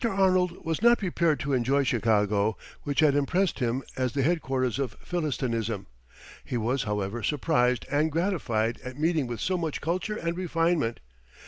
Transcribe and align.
Arnold 0.03 0.65
was 0.65 0.81
not 0.81 0.97
prepared 0.97 1.39
to 1.41 1.53
enjoy 1.53 1.83
Chicago, 1.83 2.57
which 2.81 3.01
had 3.01 3.13
impressed 3.15 3.59
him 3.59 3.83
as 3.95 4.13
the 4.13 4.23
headquarters 4.23 4.79
of 4.79 4.97
Philistinism. 5.05 5.85
He 6.43 6.57
was, 6.57 6.85
however, 6.85 7.21
surprised 7.21 7.85
and 7.87 8.11
gratified 8.11 8.79
at 8.83 8.97
meeting 8.97 9.27
with 9.27 9.39
so 9.39 9.59
much 9.59 9.79
"culture 9.79 10.17
and 10.17 10.35
refinement." 10.35 11.01